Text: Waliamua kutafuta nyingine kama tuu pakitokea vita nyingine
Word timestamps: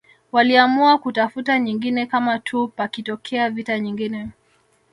Waliamua 0.31 0.97
kutafuta 0.97 1.59
nyingine 1.59 2.05
kama 2.05 2.39
tuu 2.39 2.67
pakitokea 2.67 3.49
vita 3.49 3.79
nyingine 3.79 4.29